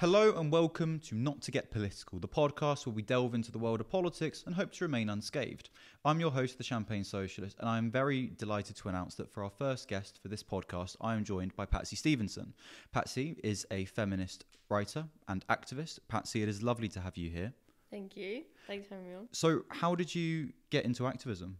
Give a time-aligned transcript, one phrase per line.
[0.00, 3.58] Hello and welcome to Not to Get Political, the podcast where we delve into the
[3.58, 5.70] world of politics and hope to remain unscathed.
[6.04, 9.50] I'm your host, the Champagne Socialist, and I'm very delighted to announce that for our
[9.50, 12.54] first guest for this podcast, I am joined by Patsy Stevenson.
[12.92, 15.98] Patsy is a feminist writer and activist.
[16.06, 17.52] Patsy, it is lovely to have you here.
[17.90, 18.44] Thank you.
[18.68, 19.28] Thanks for having me on.
[19.32, 21.58] So, how did you get into activism?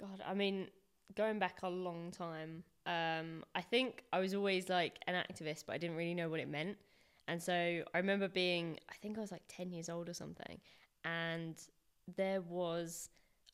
[0.00, 0.66] God, I mean,
[1.14, 5.76] going back a long time, um, I think I was always like an activist, but
[5.76, 6.78] I didn't really know what it meant.
[7.28, 10.58] And so I remember being, I think I was like 10 years old or something.
[11.04, 11.56] And
[12.16, 13.08] there was,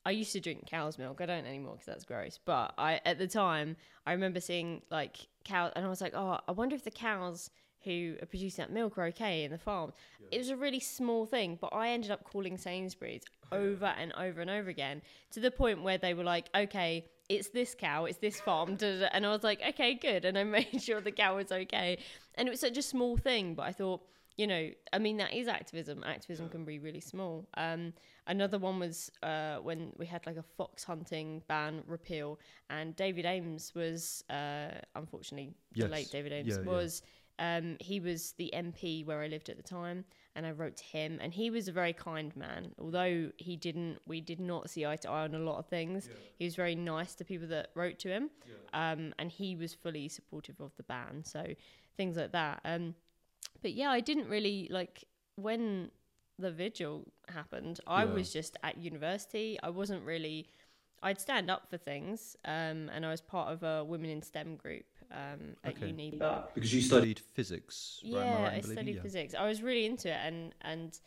[0.05, 1.20] I used to drink cow's milk.
[1.20, 2.38] I don't anymore because that's gross.
[2.45, 6.41] But I, at the time, I remember seeing like cows, and I was like, oh,
[6.47, 7.51] I wonder if the cows
[7.84, 9.92] who are producing that milk are okay in the farm.
[10.20, 10.28] Yeah.
[10.33, 14.41] It was a really small thing, but I ended up calling Sainsbury's over and over
[14.41, 15.02] and over again
[15.33, 19.25] to the point where they were like, okay, it's this cow, it's this farm, and
[19.25, 21.98] I was like, okay, good, and I made sure the cow was okay,
[22.34, 24.03] and it was such a small thing, but I thought,
[24.37, 26.03] you know, I mean, that is activism.
[26.05, 27.47] Activism can be really small.
[27.56, 27.92] Um,
[28.27, 33.25] another one was uh, when we had like a fox hunting ban repeal, and David
[33.27, 35.86] Amess was, uh, unfortunately, yes.
[35.86, 37.03] the late David Amess yeah, was.
[37.05, 40.05] Yeah um, he was the MP where I lived at the time,
[40.36, 42.73] and I wrote to him, and he was a very kind man.
[42.78, 46.09] Although he didn't, we did not see eye to eye on a lot of things.
[46.09, 46.17] Yeah.
[46.39, 48.92] He was very nice to people that wrote to him, yeah.
[48.92, 51.25] um, and he was fully supportive of the ban.
[51.25, 51.45] So
[51.97, 52.61] things like that.
[52.64, 52.95] Um,
[53.62, 55.05] but yeah, I didn't really like
[55.36, 55.91] when
[56.39, 57.81] the vigil happened.
[57.86, 58.12] I yeah.
[58.12, 59.58] was just at university.
[59.62, 60.47] I wasn't really.
[61.03, 64.56] I'd stand up for things, um, and I was part of a women in STEM
[64.56, 65.89] group um, at okay.
[65.89, 66.14] uni.
[66.19, 69.03] But because you studied physics, yeah, right, I studied yeah.
[69.03, 69.34] physics.
[69.34, 70.98] I was really into it, and and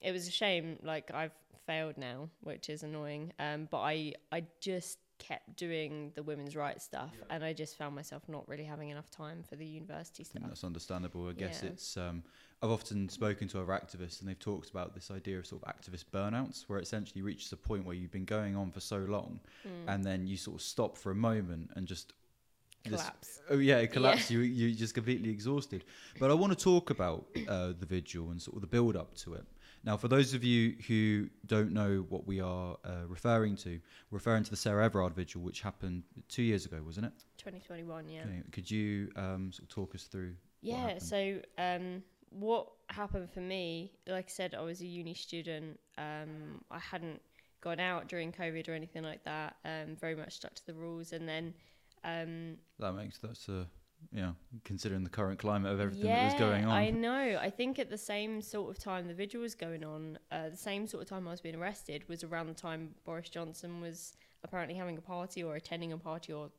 [0.00, 0.78] it was a shame.
[0.82, 1.32] Like I've
[1.66, 3.32] failed now, which is annoying.
[3.38, 7.34] Um, but I I just kept doing the women's rights stuff, yeah.
[7.34, 10.42] and I just found myself not really having enough time for the university stuff.
[10.46, 11.28] that's understandable.
[11.28, 11.70] I guess yeah.
[11.70, 11.96] it's.
[11.96, 12.22] Um,
[12.60, 15.72] I've often spoken to other activists, and they've talked about this idea of sort of
[15.72, 18.98] activist burnouts, where it essentially reaches a point where you've been going on for so
[18.98, 19.70] long, mm.
[19.86, 22.14] and then you sort of stop for a moment and just
[22.84, 23.40] collapse.
[23.50, 24.30] Oh yeah, it collapsed.
[24.30, 24.38] Yeah.
[24.38, 25.84] You you just completely exhausted.
[26.18, 29.14] But I want to talk about uh, the vigil and sort of the build up
[29.18, 29.44] to it.
[29.84, 33.80] Now, for those of you who don't know what we are uh, referring to,
[34.10, 37.12] we're referring to the Sarah Everard vigil, which happened two years ago, wasn't it?
[37.38, 38.20] 2021, yeah.
[38.22, 38.42] Okay.
[38.50, 40.34] Could you um, sort of talk us through?
[40.62, 40.98] Yeah.
[40.98, 43.92] So um, what happened for me?
[44.06, 45.78] Like I said, I was a uni student.
[45.96, 47.20] Um, I hadn't
[47.60, 49.56] gone out during COVID or anything like that.
[49.64, 51.54] Um, very much stuck to the rules, and then
[52.04, 53.66] um, that makes that's a
[54.12, 56.70] you know considering the current climate of everything yeah, that was going on.
[56.70, 57.38] I know.
[57.40, 60.56] I think at the same sort of time the vigil was going on, uh, the
[60.56, 64.16] same sort of time I was being arrested was around the time Boris Johnson was
[64.44, 66.50] apparently having a party or attending a party or.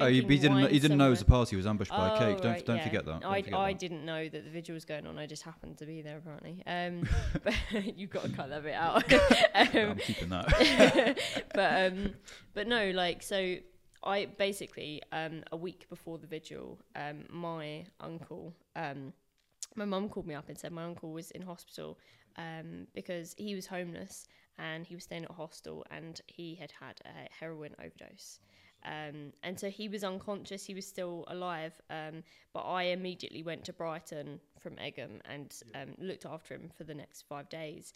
[0.00, 0.58] Oh, you, you didn't.
[0.58, 1.50] Know, you didn't know it was a party.
[1.50, 2.40] He was ambushed by oh, a cake.
[2.40, 2.84] Don't right, don't yeah.
[2.84, 3.20] forget that.
[3.20, 3.78] Don't I, forget I that.
[3.78, 5.18] didn't know that the vigil was going on.
[5.18, 6.62] I just happened to be there apparently.
[6.66, 7.06] Um,
[7.44, 7.54] but
[7.98, 9.12] you've got to cut that bit out.
[9.54, 11.18] um, I'm keeping that.
[11.52, 12.14] but um,
[12.54, 13.56] but no, like so
[14.04, 19.12] I basically um, a week before the vigil, um, my uncle, um,
[19.76, 21.98] my mum called me up and said my uncle was in hospital
[22.36, 24.26] um, because he was homeless
[24.58, 28.40] and he was staying at a hostel and he had had a heroin overdose.
[28.84, 31.72] Um, and so he was unconscious, he was still alive.
[31.88, 35.54] Um, but I immediately went to Brighton from Egham and
[35.98, 37.94] looked after him for the next five days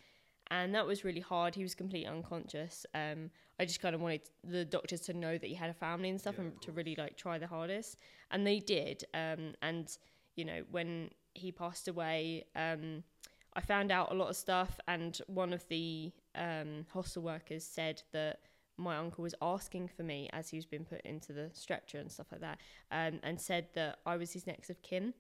[0.51, 1.55] and that was really hard.
[1.55, 2.87] He was completely unconscious.
[2.95, 6.11] Um, I just kind of wanted the doctors to know that he had a family
[6.11, 7.99] and stuff, yeah, and to really like try the hardest,
[8.31, 9.05] and they did.
[9.15, 9.97] Um, and
[10.37, 13.03] you know, when he passed away, um,
[13.55, 18.03] I found out a lot of stuff, and one of the um, hostel workers said
[18.13, 18.41] that
[18.77, 22.13] my uncle was asking for me as he was being put into the stretcher and
[22.13, 22.59] stuff like that,
[22.91, 25.15] um, and said that I was his next of kin,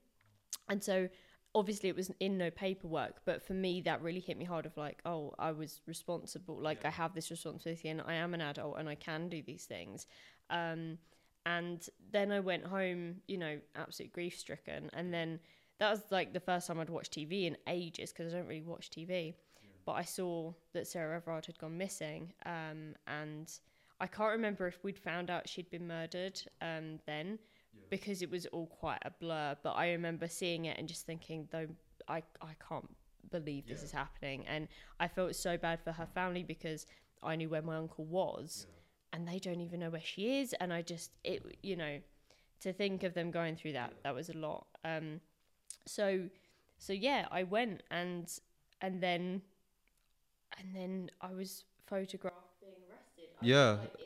[0.68, 1.08] and so
[1.56, 4.76] obviously it was in no paperwork but for me that really hit me hard of
[4.76, 6.88] like oh i was responsible like yeah.
[6.88, 10.06] i have this responsibility and i am an adult and i can do these things
[10.50, 10.98] um,
[11.46, 15.40] and then i went home you know absolute grief stricken and then
[15.78, 18.60] that was like the first time i'd watched tv in ages because i don't really
[18.60, 19.70] watch tv yeah.
[19.86, 23.60] but i saw that sarah everard had gone missing um, and
[23.98, 27.38] i can't remember if we'd found out she'd been murdered um, then
[27.90, 29.56] because it was all quite a blur.
[29.62, 31.68] But I remember seeing it and just thinking, though,
[32.08, 32.88] I I can't
[33.30, 33.84] believe this yeah.
[33.86, 34.68] is happening, and
[35.00, 36.86] I felt so bad for her family because
[37.22, 39.18] I knew where my uncle was, yeah.
[39.18, 41.98] and they don't even know where she is, and I just it you know
[42.60, 44.66] to think of them going through that that was a lot.
[44.84, 45.20] Um,
[45.86, 46.28] so
[46.78, 48.30] so yeah, I went and
[48.80, 49.42] and then
[50.58, 53.34] and then I was photographed being arrested.
[53.40, 53.70] I yeah.
[53.80, 54.05] Like,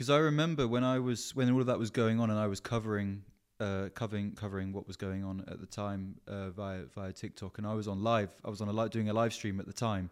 [0.00, 2.46] because I remember when I was when all of that was going on and I
[2.46, 3.22] was covering
[3.60, 7.66] uh, covering covering what was going on at the time uh, via via TikTok, and
[7.66, 8.30] I was on live.
[8.42, 10.08] I was on a li- doing a live stream at the time,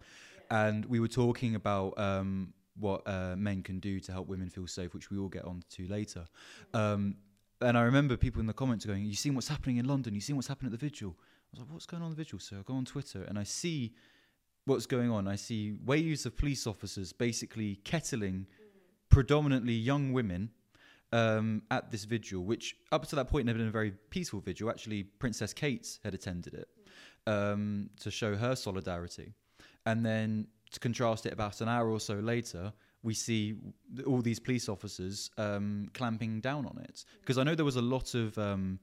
[0.50, 4.66] and we were talking about um, what uh, men can do to help women feel
[4.66, 6.26] safe, which we will get on to later.
[6.74, 7.16] Um,
[7.62, 10.14] and I remember people in the comments going, "You seen what's happening in London?
[10.14, 12.22] You seen what's happening at the vigil?" I was like, "What's going on at the
[12.22, 13.94] vigil?" So I go on Twitter and I see
[14.66, 15.26] what's going on.
[15.26, 18.48] I see waves of police officers basically kettling
[19.18, 20.48] predominantly young women
[21.10, 24.70] um, at this vigil, which up to that point had been a very peaceful vigil.
[24.70, 26.68] Actually, Princess Kate had attended it
[27.26, 29.32] um, to show her solidarity.
[29.86, 32.72] And then to contrast it about an hour or so later,
[33.02, 33.56] we see
[34.06, 37.04] all these police officers um, clamping down on it.
[37.18, 38.78] Because I know there was a lot of, um,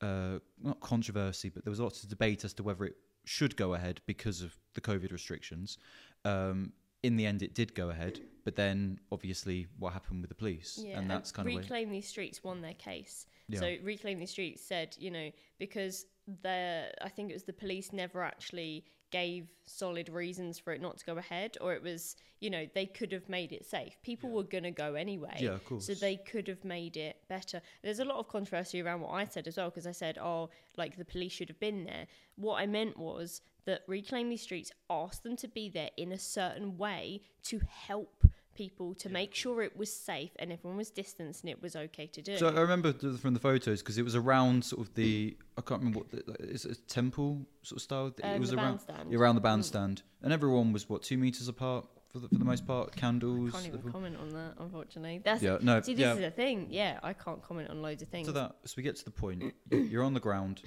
[0.00, 2.96] uh, not controversy, but there was lots of debate as to whether it
[3.26, 5.76] should go ahead because of the COVID restrictions.
[6.24, 10.36] Um, in the end, it did go ahead, but then obviously what happened with the
[10.36, 13.26] police, Yeah, and that's kind of Reclaim These Streets won their case.
[13.48, 13.58] Yeah.
[13.58, 16.06] So Reclaim These Streets said, you know, because
[16.42, 20.96] the I think it was the police never actually gave solid reasons for it not
[20.98, 23.96] to go ahead, or it was, you know, they could have made it safe.
[24.04, 25.38] People were gonna go anyway.
[25.40, 25.84] Yeah, of course.
[25.84, 27.60] So they could have made it better.
[27.82, 30.50] There's a lot of controversy around what I said as well, because I said, oh,
[30.76, 32.06] like the police should have been there.
[32.36, 36.18] What I meant was that Reclaim These Streets asked them to be there in a
[36.18, 38.22] certain way to help
[38.56, 42.06] people to make sure it was safe and everyone was distanced and it was okay
[42.06, 42.36] to do.
[42.38, 45.80] So I remember from the photos because it was around sort of the I can't
[45.80, 48.06] remember what the, is a temple sort of style.
[48.08, 51.48] it Um, was the around yeah, around the bandstand, and everyone was what two meters
[51.48, 52.94] apart for the, for the most part.
[52.96, 53.52] Candles.
[53.52, 55.20] can't even comment on that, unfortunately.
[55.22, 56.14] That's yeah, no, see, this yeah.
[56.14, 56.68] is the thing.
[56.70, 58.26] Yeah, I can't comment on loads of things.
[58.26, 59.54] So that so we get to the point.
[59.70, 60.62] You're on the ground,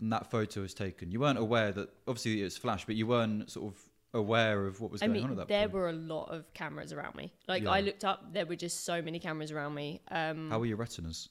[0.00, 1.10] and that photo is taken.
[1.10, 3.80] You weren't aware that obviously it's flash, but you weren't sort of
[4.14, 5.48] aware of what was I going on mean, at that point.
[5.48, 5.74] there point.
[5.74, 7.32] were a lot of cameras around me.
[7.46, 7.70] Like Yeah.
[7.72, 10.00] I looked up, there were just so many cameras around me.
[10.10, 11.28] Um, How were your retinas?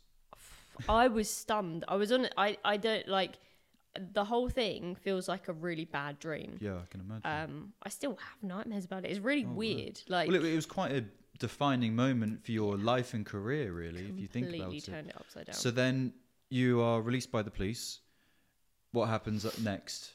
[0.89, 1.85] I was stunned.
[1.87, 2.27] I was on.
[2.37, 3.33] I I don't like.
[4.13, 6.57] The whole thing feels like a really bad dream.
[6.59, 7.21] Yeah, I can imagine.
[7.51, 9.11] Um, I still have nightmares about it.
[9.11, 10.01] It's really Oh, weird.
[10.07, 11.05] Like well, it, it was quite a
[11.37, 14.83] defining moment for your life and career, really, if you think about completely it.
[14.85, 15.53] turned it upside down.
[15.55, 16.13] So then
[16.49, 17.99] you are released by the police.
[18.93, 20.11] What happens up next?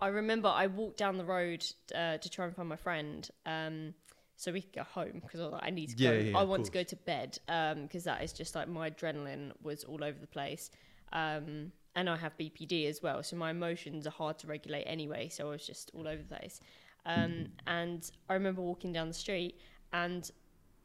[0.00, 1.64] I remember I walked down the road
[1.94, 3.94] uh, to try and find my friend, um,
[4.36, 6.16] so we could go home because I was like, I need to Yeah, go.
[6.18, 7.38] yeah, I want to go to bed
[7.82, 10.70] because that is just like my adrenaline was all over the place,
[11.12, 15.28] um, and I have BPD as well, so my emotions are hard to regulate anyway.
[15.28, 16.60] So I was just all over the place,
[17.04, 19.58] um, and I remember walking down the street
[19.92, 20.30] and.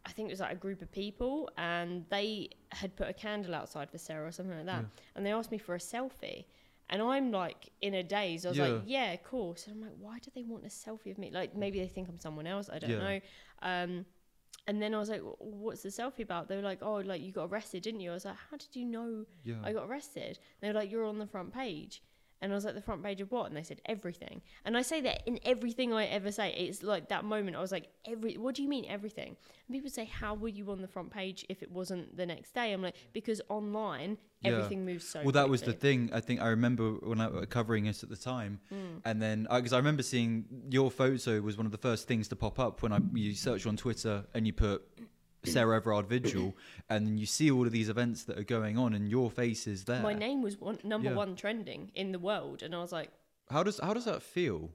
[0.06, 3.56] I think it was like a group of people, and they had put a candle
[3.56, 5.01] outside for Sarah or something like that, Yeah.
[5.15, 6.44] and they asked me for a selfie,
[6.93, 8.45] and I'm like in a daze.
[8.45, 8.67] I was Yeah.
[8.67, 9.65] like, yeah, course.
[9.65, 11.31] And I'm like, why do they want a selfie of me?
[11.31, 12.69] Like maybe they think I'm someone else.
[12.71, 12.99] I don't Yeah.
[12.99, 13.19] know.
[13.63, 14.05] Um,
[14.67, 16.47] and then I was like, what's the selfie about?
[16.47, 18.11] They were like, oh, like you got arrested, didn't you?
[18.11, 19.55] I was like, how did you know Yeah.
[19.63, 20.37] I got arrested?
[20.61, 22.03] They were like, you're on the front page.
[22.43, 23.47] And I was like, the front page of what?
[23.47, 24.41] And they said everything.
[24.65, 26.53] And I say that in everything I ever say.
[26.53, 27.55] It's like that moment.
[27.55, 28.37] I was like, every.
[28.37, 29.29] What do you mean everything?
[29.67, 32.53] And people say, how were you on the front page if it wasn't the next
[32.53, 32.73] day?
[32.73, 34.51] I'm like, because online Yeah.
[34.51, 35.21] everything moves so.
[35.23, 36.09] well, that was the thing.
[36.13, 39.01] I think I remember when I was covering it at the time, Mm.
[39.05, 42.35] and then because I remember seeing your photo was one of the first things to
[42.35, 44.83] pop up when I you search on Twitter and you put
[45.45, 46.55] Sarah Everard Vigil,
[46.89, 49.83] and you see all of these events that are going on, and your face is
[49.85, 50.01] there.
[50.01, 51.15] My name was one, number Yeah.
[51.15, 53.09] one trending in the world, and I was like,
[53.49, 54.71] How does how does that feel?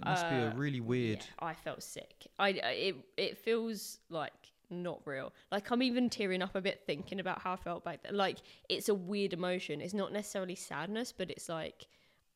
[0.00, 1.18] It must be a Uh, really weird.
[1.18, 2.26] yeah, I felt sick.
[2.38, 2.52] I I-
[2.88, 4.32] it it feels like
[4.70, 5.32] not real.
[5.52, 8.16] Like I'm even tearing up a bit thinking about how I felt back then.
[8.16, 8.38] Like
[8.68, 9.80] it's a weird emotion.
[9.80, 11.86] It's not necessarily sadness, but it's like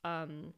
[0.05, 0.53] um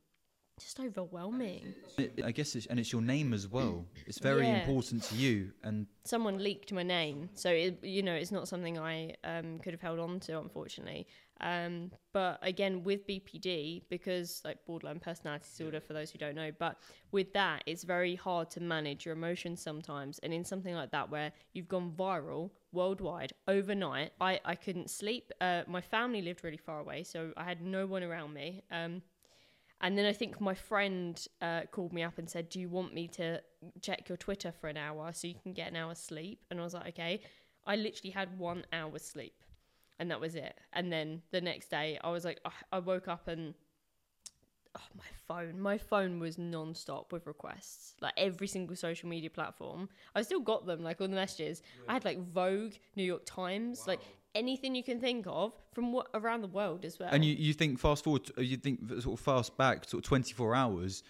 [0.61, 1.75] just overwhelming.
[1.99, 3.87] It- I guess, it's, and it's your name as well.
[4.07, 4.59] It's very Yeah.
[4.59, 8.79] important to you, and Someone leaked my name, so it, you know it's not something
[8.79, 11.07] I um, could have held on to, unfortunately.
[11.41, 16.53] Um, but again, with BPD, because like borderline personality disorder, for those who don't know,
[16.59, 16.79] but
[17.11, 20.19] with that, it's very hard to manage your emotions sometimes.
[20.21, 25.33] And in something like that, where you've gone viral worldwide overnight, I I couldn't sleep.
[25.41, 28.63] Uh, my family lived really far away, so I had no one around me.
[28.71, 29.03] Um,
[29.81, 32.95] and then I think my friend uh, called me up and said, "Do you want
[32.95, 33.43] me to
[33.81, 36.63] check your Twitter for an hour so you can get an hour's sleep?" And I
[36.63, 37.21] was like, "Okay."
[37.67, 39.43] I literally had one hour's sleep,
[39.99, 40.55] and that was it.
[40.73, 42.41] And then the next day, I was like,
[42.73, 43.55] I woke up and
[44.77, 49.89] oh, my phone, my phone was non-stop with requests, like every single social media platform.
[50.15, 51.63] I still got them, like on the messages.
[51.89, 54.01] I had like Vogue, New York Times, like
[54.37, 57.09] anything you can think of from what around the world as well.
[57.13, 60.33] and you, you think fast forward, you think sort of fast back, sort of twenty
[60.33, 61.03] four hours.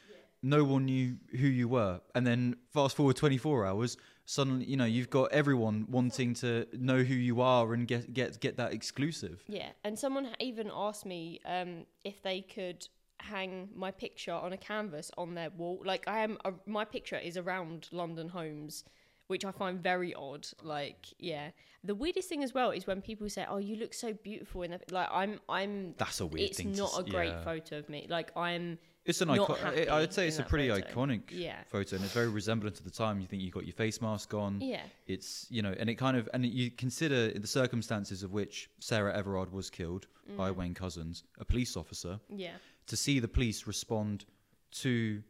[0.43, 3.97] No one knew who you were, and then fast forward twenty four hours.
[4.27, 8.41] suddenly you know you've got everyone wanting to know who you are and get get
[8.41, 9.37] get that exclusive.
[9.49, 12.81] Yeah, and someone even asked me um, if they could
[13.19, 15.83] hang my picture on a canvas on their wall.
[15.85, 18.85] Like I am, uh, my picture is around London homes,
[19.29, 20.47] which I find very odd.
[20.63, 21.51] Like, yeah,
[21.85, 24.71] the weirdest thing as well is when people say, "Oh, you look so beautiful," in
[24.73, 25.95] the like, I'm, I'm.
[25.99, 26.73] That's a weird it's thing.
[26.73, 27.45] to not s- a great yeah.
[27.45, 28.07] photo of me.
[28.09, 28.79] Like I'm.
[29.05, 29.89] It's an not icon.
[29.89, 30.85] I'd say it's a pretty photo.
[30.89, 31.63] iconic Yeah.
[31.69, 33.21] photo, and it's very resemblant to the time.
[33.21, 34.61] You think you got your face mask on.
[34.61, 34.83] Yeah.
[35.07, 39.15] It's you know, and it kind of and you consider the circumstances of which Sarah
[39.17, 40.57] Everard was killed by Mm.
[40.57, 42.19] Wayne Couzens, a police officer.
[42.29, 42.57] Yeah.
[42.89, 44.25] To see the police respond
[44.73, 45.23] to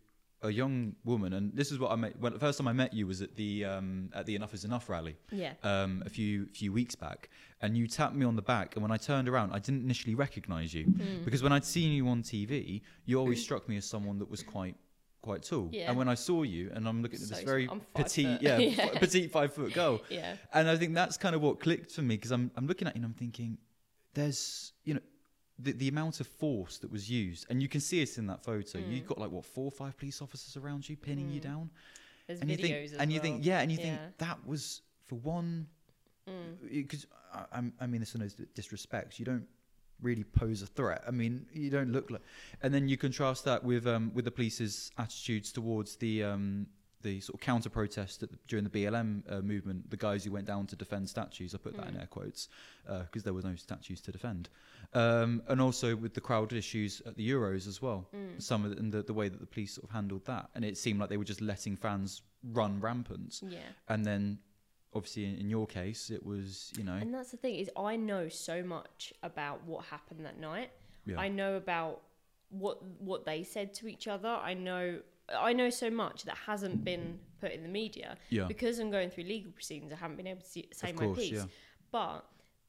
[0.47, 2.19] a young woman, and this is what I met.
[2.21, 4.65] Well, the first time I met you was at the um, at the Enough Is
[4.65, 5.53] Enough rally Yeah.
[5.63, 7.29] um, a few few weeks back,
[7.63, 8.75] and you tapped me on the back.
[8.77, 11.25] And when I turned around, I didn't initially recognise you Hmm.
[11.25, 14.43] because when I'd seen you on TV, you always struck me as someone that was
[14.43, 14.77] quite
[15.23, 15.69] quite tall.
[15.73, 15.89] Yeah.
[15.89, 18.85] And when I saw you, and I'm looking at So this very petite, yeah, Yeah.
[18.95, 20.01] f- petite five foot girl.
[20.11, 20.37] Yeah.
[20.55, 22.95] And I think that's kind of what clicked for me because I'm I'm looking at
[22.95, 23.59] you and I'm thinking,
[24.15, 25.01] there's you know.
[25.59, 28.45] The, the amount of force that was used, and you can see it in that
[28.45, 28.79] photo.
[28.79, 28.93] Hmm.
[28.93, 31.71] You've got like what four or five police officers around you, pinning you down
[32.27, 34.09] There's and you think, and you think, yeah, and you think Yeah.
[34.19, 35.67] that was for one,
[36.29, 36.59] Mm.
[36.71, 39.19] because I, I'm- I mean, this is no disrespect.
[39.19, 39.47] You don't
[40.03, 41.03] really pose a threat.
[41.07, 42.23] I mean, you don't look like,
[42.63, 46.67] and then you contrast that with um, with the police's attitudes towards the um,
[47.03, 49.91] the sort of counter protest during the BLM uh, movement.
[49.91, 51.55] The guys who went down to defend statues.
[51.55, 52.01] I put that in Mm.
[52.01, 52.49] air quotes
[52.87, 54.49] because there was no statues to defend,
[54.95, 58.09] um, and also with the crowd issues at the Euros as well.
[58.15, 58.41] Mm.
[58.43, 60.65] Some of the, and the, the way that the police sort of handled that, and
[60.65, 62.23] it seemed like they were just letting fans
[62.53, 63.41] run rampant.
[63.43, 63.59] Yeah.
[63.89, 64.39] And then,
[64.95, 67.97] obviously, in, in your case, it was you know And that's the thing is, I
[67.97, 70.71] know so much about what happened that night.
[71.05, 72.03] yeah, I know about
[72.51, 74.29] what what they said to each other.
[74.29, 75.01] I know
[75.35, 79.11] I know so much that hasn't been put in the media yeah, because I'm going
[79.11, 79.93] through legal proceedings.
[79.93, 81.33] I haven't been able to see, say of my course, piece.
[81.33, 81.45] yeah,
[81.91, 82.25] But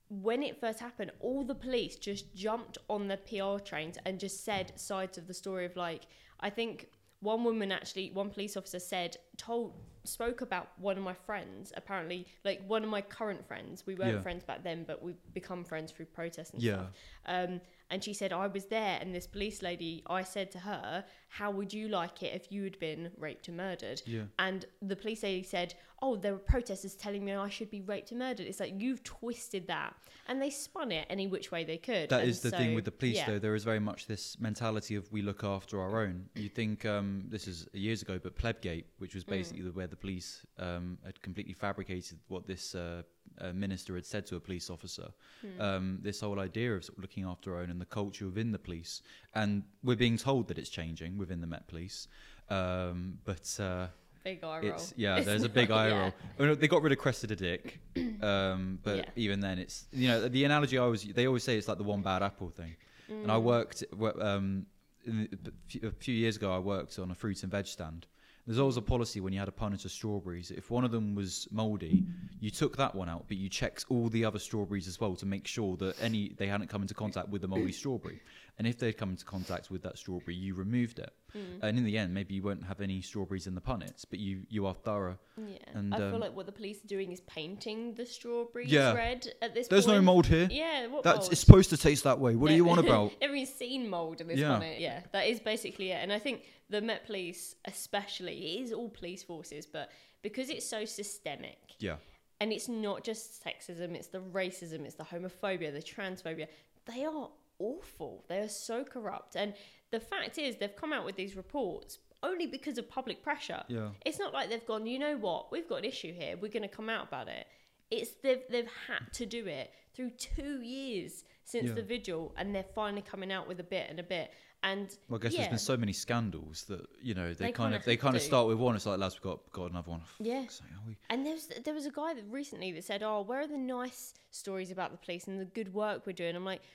[0.09, 4.43] when it first happened, all the police just jumped on the PR trains and just
[4.43, 6.03] said sides of the story of like
[6.39, 6.87] I think
[7.19, 9.73] one woman actually one police officer said told
[10.07, 14.15] spoke about one of my friends apparently like one of my current friends we weren't
[14.15, 14.21] Yeah.
[14.21, 16.87] friends back then but we've become friends through protests and yeah, stuff
[17.25, 21.05] um, and she said, I was there, and this police lady, I said to her,
[21.29, 24.01] How would you like it if you had been raped and murdered?
[24.05, 24.23] yeah.
[24.39, 28.11] And the police lady said, Oh, there were protesters telling me I should be raped
[28.11, 28.45] and murdered.
[28.45, 29.95] It's like, you've twisted that.
[30.27, 32.09] And they spun it any which way they could.
[32.09, 33.25] That And is the so, thing with the police, yeah.
[33.27, 33.39] though.
[33.39, 36.25] There is very much this mentality of we look after our own.
[36.35, 39.15] You think um, this is years ago, but Plebgate, which Mm.
[39.15, 43.01] was basically the where the police um, had completely fabricated what this uh,
[43.39, 45.09] uh, minister had said to a police officer.
[45.41, 45.61] Hmm.
[45.61, 48.51] Um, this whole idea of, sort of looking after our own and the culture within
[48.51, 49.01] the police,
[49.33, 52.07] and we're being told that it's changing within the Met Police.
[52.49, 53.87] Um, but uh,
[54.27, 54.71] Big eye roll.
[54.71, 55.99] it's yeah, there's a big eye yeah.
[55.99, 56.13] roll.
[56.39, 57.79] Oh, no, they got rid of Cressida Dick,
[58.21, 59.03] um, but Yeah.
[59.15, 61.83] even then, it's you know the analogy I always they always say it's like the
[61.83, 62.75] one bad apple thing.
[63.09, 63.29] And Mm.
[63.29, 63.83] I worked
[64.21, 64.65] um,
[65.05, 66.53] in a few- a few years ago.
[66.53, 68.05] I worked on a fruit and veg stand.
[68.45, 70.51] There's always a policy when you had a punnet of strawberries.
[70.51, 72.05] If one of them was mouldy,
[72.39, 75.25] you took that one out, but you checked all the other strawberries as well to
[75.25, 78.21] make sure that any they hadn't come into contact with the mouldy strawberry.
[78.57, 81.13] And if they'd come into contact with that strawberry, you removed it.
[81.35, 81.59] Mm.
[81.61, 84.41] And in the end, maybe you won't have any strawberries in the punnets, but you
[84.49, 85.19] you are thorough.
[85.37, 85.57] Yeah.
[85.75, 88.93] and, I feel um, like what the police are doing is painting the strawberries Yeah.
[88.93, 89.69] red at this point.
[89.69, 89.97] There's point.
[89.97, 90.47] no mold here.
[90.49, 91.31] Yeah, what That's mold?
[91.33, 92.35] it's supposed to taste that way.
[92.35, 93.13] What are you on about?
[93.21, 94.57] Even seen mold in this Yeah.
[94.57, 94.67] one.
[94.79, 95.99] Yeah, that is basically it.
[96.01, 99.91] And I think the Met Police, especially, it is all police forces, but
[100.23, 101.97] because it's so systemic, Yeah,
[102.39, 106.47] and it's not just sexism, it's the racism, it's the homophobia, the transphobia.
[106.85, 108.25] They are awful.
[108.27, 109.35] They are so corrupt.
[109.35, 109.53] And
[109.91, 113.63] the fact is, they've come out with these reports only because of public pressure.
[113.67, 113.89] yeah.
[114.05, 116.63] It's not like they've gone, you know what, we've got an issue here, we're going
[116.63, 117.45] to come out about it.
[117.89, 121.75] It's they've they've had to do it through two years since Yeah.
[121.75, 124.31] the vigil, and they're finally coming out with a bit and a bit.
[124.61, 127.51] And Well, I guess yeah, there's been so many scandals that you know they, They
[127.53, 128.75] kind kinda they kind of start with one.
[128.75, 130.01] It's like, lads, we've got got another one.
[130.19, 130.47] Yeah.
[130.47, 133.39] Sake, we- And there was there was a guy that recently that said, "Oh, where
[133.39, 136.61] are the nice stories about the police and the good work we're doing?" I'm like,
[136.63, 136.67] "Well,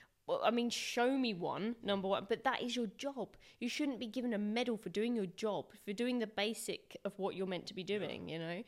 [0.42, 2.26] I mean, show me one, number one.
[2.28, 3.36] But that is your job.
[3.60, 7.18] You shouldn't be given a medal for doing your job, for doing the basic of
[7.18, 8.28] what you're meant to be doing.
[8.28, 8.62] You know?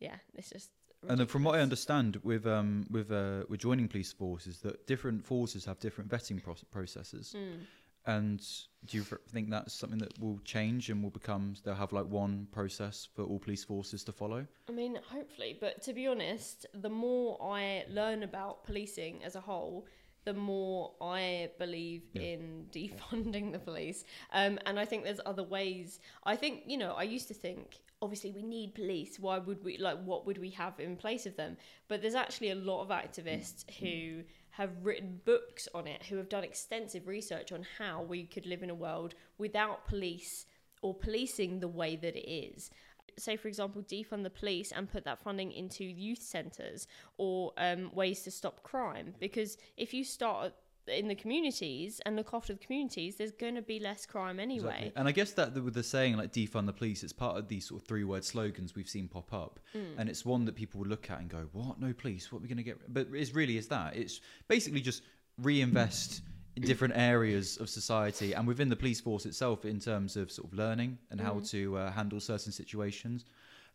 [0.00, 0.70] Yeah, it's just."
[1.06, 4.86] And then from what I understand, with um with uh with joining police forces, that
[4.86, 7.34] different forces have different vetting pro- processes.
[7.36, 7.66] Mm.
[8.06, 8.46] And
[8.84, 12.48] do you think that's something that will change and will become they'll have like one
[12.52, 14.46] process for all police forces to follow?
[14.68, 19.40] I mean, hopefully, but to be honest, the more I learn about policing as a
[19.40, 19.86] whole,
[20.24, 22.22] the more I believe Yeah.
[22.22, 24.04] in defunding the police.
[24.32, 26.00] Um, and I think there's other ways.
[26.24, 29.18] I think, you know, I used to think, obviously, we need police.
[29.18, 31.56] Why would we, like, what would we have in place of them?
[31.88, 36.28] But there's actually a lot of activists who have written books on it, who have
[36.28, 40.46] done extensive research on how we could live in a world without police
[40.80, 42.70] or policing the way that it is
[43.18, 46.86] say for example defund the police and put that funding into youth centres
[47.18, 50.52] or um, ways to stop crime because if you start
[50.86, 54.64] in the communities and look after the communities there's going to be less crime anyway
[54.64, 54.92] Exactly.
[54.96, 57.48] And I guess that the, with the saying like defund the police, it's part of
[57.48, 59.60] these sort of three word slogans we've seen pop up.
[59.74, 59.98] Mm.
[59.98, 61.80] And it's one that people will look at and go, What?
[61.80, 62.30] No police?
[62.32, 62.92] What are we going to get?
[62.92, 63.96] But it's really is that.
[63.96, 65.02] It's basically just
[65.42, 70.30] reinvest in different areas of society and within the police force itself in terms of
[70.30, 73.24] sort of learning and how to uh, handle certain situations.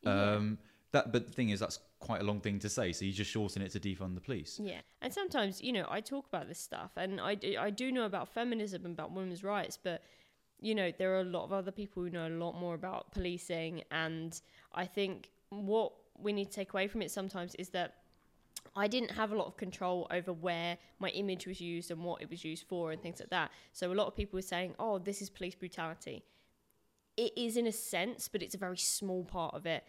[0.05, 0.15] Mm.
[0.15, 0.33] Yeah.
[0.33, 0.57] Um,
[0.91, 2.91] that, but the thing is, that's quite a long thing to say.
[2.93, 4.59] So you just shorten it to defund the police.
[4.61, 7.91] Yeah, and sometimes you know I talk about this stuff, and I do, I do
[7.91, 10.01] know about feminism and about women's rights, but
[10.59, 13.11] you know there are a lot of other people who know a lot more about
[13.11, 14.41] policing, and
[14.73, 17.95] I think what we need to take away from it sometimes is that
[18.79, 22.21] I didn't have a lot of control over where my image was used and what
[22.21, 23.51] it was used for and things like that.
[23.73, 26.23] So a lot of people were saying, "Oh, this is police brutality."
[27.17, 29.83] It is in a sense, but it's a very small part of it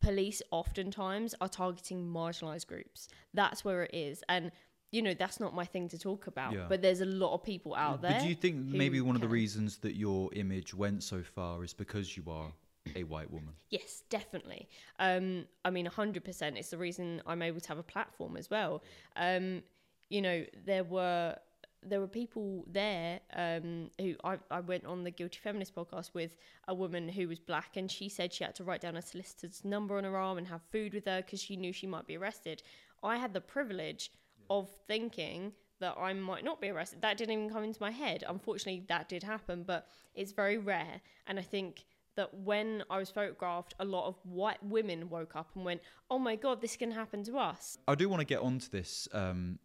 [0.00, 3.08] police oftentimes are targeting marginalized groups.
[3.34, 4.24] That's where it is.
[4.28, 4.50] And,
[4.90, 6.52] you know, that's not my thing to talk about.
[6.52, 6.66] Yeah.
[6.68, 8.12] But there's a lot of people out there.
[8.12, 11.62] But do you think maybe one of the reasons that your image went so far
[11.62, 12.52] is because you are
[12.96, 13.54] a white woman?
[13.70, 14.68] Yes, definitely.
[14.98, 16.56] Um, I mean, 100%.
[16.56, 18.82] It's the reason I'm able to have a platform as well.
[19.16, 19.62] Um,
[20.08, 21.36] you know, there were
[21.82, 26.36] there were people there um, who I, I went on the Guilty Feminist podcast with
[26.68, 29.64] a woman who was black, and she said she had to write down a solicitor's
[29.64, 32.16] number on her arm and have food with her because she knew she might be
[32.16, 32.62] arrested.
[33.02, 34.10] I had the privilege
[34.50, 37.00] of thinking that I might not be arrested.
[37.00, 38.24] That didn't even come into my head.
[38.28, 41.00] Unfortunately, that did happen, but it's very rare.
[41.26, 45.50] And I think that when I was photographed, a lot of white women woke up
[45.54, 48.40] and went, "Oh my god, this can happen to us." I do want to get
[48.40, 49.58] onto this um,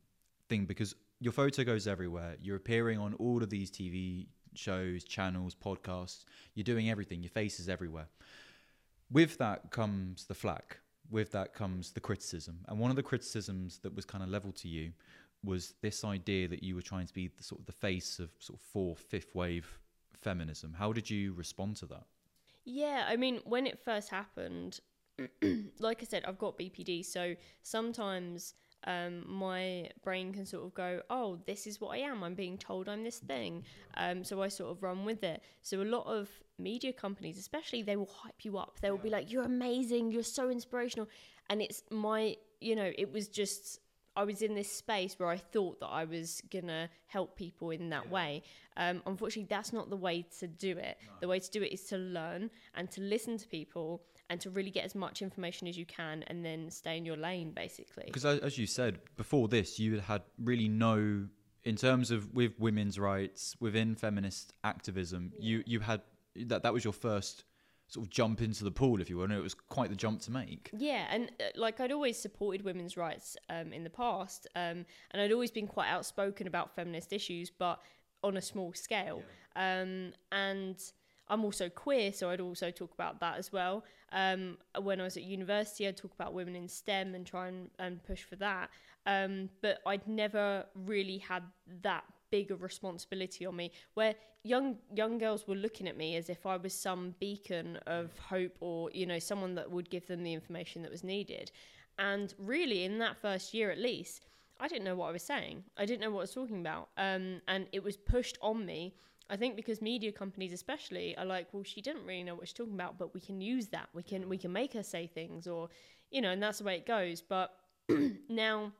[0.49, 2.37] thing because your photo goes everywhere.
[2.41, 6.25] You're appearing on all of these TV shows, channels, podcasts.
[6.53, 7.21] You're doing everything.
[7.21, 8.07] Your face is everywhere.
[9.11, 10.79] With that comes the flack.
[11.10, 12.60] With that comes the criticism.
[12.67, 14.91] And one of the criticisms that was kind of leveled to you
[15.43, 18.31] was this idea that you were trying to be the sort of the face of
[18.39, 19.79] sort of fourth, fifth wave
[20.19, 20.73] feminism.
[20.73, 22.05] How did you respond to that?
[22.65, 24.80] Yeah, I mean, when it first happened,
[25.80, 31.01] like I said, I've got BPD, so sometimes um, my brain can sort of go,
[31.10, 32.23] "Oh, this is what I am.
[32.23, 33.63] I'm being told I'm this thing,"
[33.97, 35.41] um, so I sort of run with it.
[35.62, 38.80] So a lot of media companies, especially, they will hype you up.
[38.82, 40.12] They will be like, "You're amazing.
[40.12, 41.08] You're so inspirational,"
[41.49, 43.80] and it's my, you know, it was just.
[44.15, 47.89] I was in this space where I thought that I was gonna help people in
[47.89, 48.43] that way.
[48.78, 50.97] Um, unfortunately, that's not the way to do it.
[51.21, 54.49] The way to do it is to learn and to listen to people and to
[54.49, 58.06] really get as much information as you can, and then stay in your lane, basically.
[58.08, 61.28] Because as you said before this, you had really no,
[61.63, 66.01] in terms of with women's rights within feminist activism, you you had
[66.36, 67.43] that that was your first
[67.88, 70.21] sort of jump into the pool, if you will, and it was quite the jump
[70.21, 70.69] to make.
[70.78, 75.21] Yeah, and uh, like I'd always supported women's rights um, in the past, um, and
[75.21, 77.80] I'd always been quite outspoken about feminist issues, but
[78.24, 79.21] on a small scale.
[79.56, 80.78] Um, and
[81.28, 83.84] I'm also queer, so I'd also talk about that as well.
[84.12, 87.69] Um, when I was at university, I'd talk about women in STEM and try and,
[87.80, 88.69] and push for that.
[89.06, 91.43] Um, but I'd never really had
[91.84, 96.29] that big a responsibility on me where young young girls were looking at me as
[96.29, 100.23] if I was some beacon of hope or you know someone that would give them
[100.23, 101.51] the information that was needed.
[101.97, 104.27] And really in that first year at least
[104.59, 105.63] I didn't know what I was saying.
[105.77, 106.89] I didn't know what I was talking about.
[106.97, 108.93] Um, and it was pushed on me
[109.29, 112.53] I think because media companies especially are like well she didn't really know what she's
[112.53, 113.89] talking about but we can use that.
[113.93, 115.69] We can we can make her say things or
[116.11, 117.21] you know and that's the way it goes.
[117.21, 117.51] But
[118.29, 118.71] now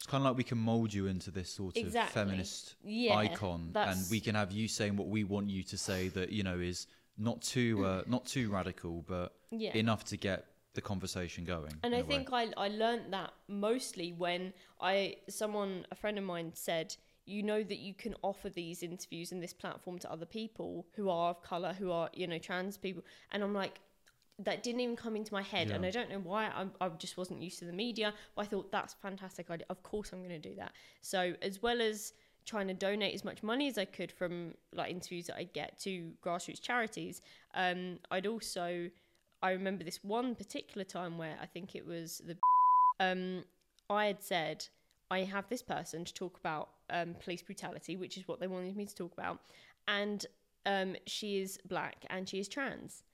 [0.00, 2.14] It's kind of like we can mold you into this sort of Exactly.
[2.22, 6.08] feminist yeah icon, and we can have you saying what we want you to say
[6.08, 6.86] that you know is
[7.18, 11.74] not too uh, not too radical, but yeah enough to get the conversation going.
[11.82, 12.08] And I a way.
[12.08, 17.42] think I I learned that mostly when I someone a friend of mine said, you
[17.42, 21.28] know that you can offer these interviews and this platform to other people who are
[21.28, 23.80] of color, who are you know trans people, and I'm like.
[24.44, 26.46] That didn't even come into my head, and I don't know why.
[26.46, 28.14] I, I just wasn't used to the media.
[28.34, 29.66] But I thought that's fantastic idea.
[29.68, 30.72] Of course, I'm going to do that.
[31.02, 32.14] So, as well as
[32.46, 35.78] trying to donate as much money as I could from like interviews that I get
[35.80, 37.20] to grassroots charities,
[37.54, 38.90] um, I'd also
[39.42, 42.36] I remember this one particular time where I think it was the
[42.98, 43.44] um,
[43.88, 44.66] I had said
[45.10, 48.76] I have this person to talk about um, police brutality, which is what they wanted
[48.76, 49.40] me to talk about,
[49.88, 50.24] and
[50.66, 53.04] um, she is black and she is trans.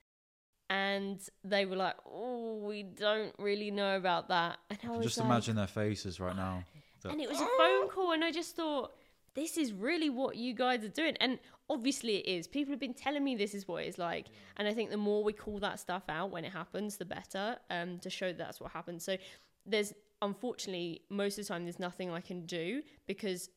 [0.68, 5.18] And they were like, "Oh, we don't really know about that." And I was Just
[5.18, 6.64] like, imagine their faces right now.
[7.02, 8.92] that- and it was a phone call, and I just thought,
[9.34, 11.16] this is really what you guys are doing.
[11.20, 12.46] And obviously, it is.
[12.48, 14.26] People have been telling me this is what it's like.
[14.56, 17.56] And I think the more we call that stuff out when it happens, the better
[17.70, 19.04] um, to show that that's what happens.
[19.04, 19.18] So
[19.66, 23.50] there's, unfortunately, most of the time, there's nothing I can do because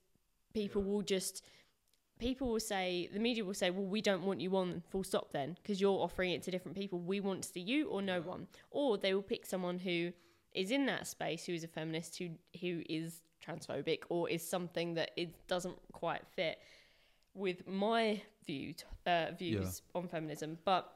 [0.54, 1.43] people will just.
[2.19, 5.32] People will say, the media will say, well, we don't want you on, full stop
[5.32, 6.99] then, because you're offering it to different people.
[6.99, 8.47] We want to see you or no one.
[8.71, 10.12] Or they will pick someone who
[10.53, 12.29] is in that space who is a feminist who
[12.62, 16.60] who is transphobic or is something that it doesn't quite fit
[17.34, 18.73] with my view
[19.05, 20.95] uh, views on feminism but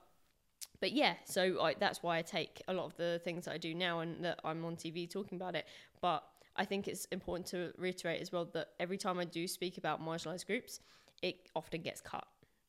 [0.79, 3.57] but yeah so I, that's why i take a lot of the things that i
[3.57, 5.65] do now and that i'm on tv talking about it
[6.01, 6.23] but
[6.55, 10.03] i think it's important to reiterate as well that every time i do speak about
[10.03, 10.79] marginalized groups
[11.21, 12.26] it often gets cut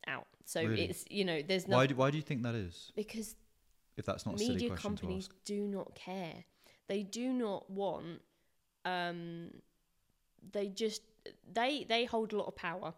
[0.06, 0.84] out so Really?
[0.84, 2.92] it's you know there's no Why do, why do you think that is?
[2.94, 3.36] because
[3.96, 6.44] If that's not media companies do not care.
[6.86, 8.20] They do not want.
[8.84, 9.50] Um,
[10.52, 11.00] they just
[11.50, 12.92] they they hold a lot of power.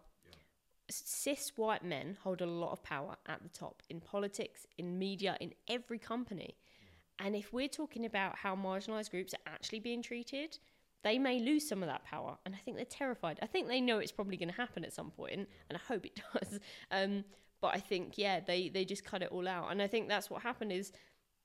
[0.89, 5.37] Cis white men hold a lot of power at the top in politics, in media,
[5.39, 6.55] in every company.
[7.19, 10.59] And if we're talking about how marginalized groups are actually being treated,
[11.07, 12.37] they may lose some of that power.
[12.45, 13.39] And I think they're terrified.
[13.41, 16.05] I think they know it's probably going to happen at some point, and I hope
[16.05, 16.59] it does.
[16.91, 17.23] Um,
[17.61, 19.71] but I think, yeah, they, they just cut it all out.
[19.71, 20.91] And I think that's what happened is,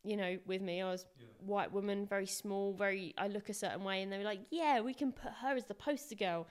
[0.04, 1.06] you know, with me, I was
[1.38, 4.80] white woman, very small, very, I look a certain way, and they were like, yeah,
[4.80, 6.48] we can put her as the poster girl.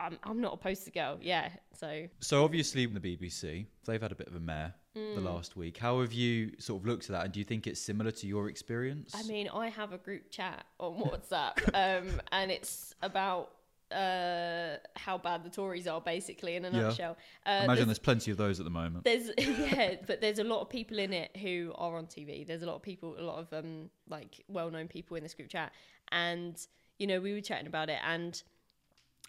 [0.00, 1.50] I'm, I'm not a poster girl, yeah.
[1.78, 5.14] So So obviously the BBC, they've had a bit of a mare Mm.
[5.14, 5.76] the last week.
[5.78, 8.26] How have you sort of looked at that and do you think it's similar to
[8.26, 9.12] your experience?
[9.14, 11.52] I mean, I have a group chat on WhatsApp,
[12.02, 13.52] um, and it's about
[13.92, 16.80] uh, how bad the Tories are, basically, in a Yeah.
[16.80, 17.16] nutshell.
[17.46, 19.04] Uh, imagine there's, there's plenty of those at the moment.
[19.04, 22.44] there's yeah, but there's a lot of people in it who are on TV.
[22.44, 25.48] There's a lot of people, a lot of um, like well-known people in this group
[25.50, 25.72] chat,
[26.10, 26.56] and
[26.98, 28.42] you know, we were chatting about it, and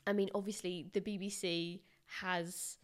[0.07, 1.79] I mean, obviously, the BBC
[2.21, 2.77] has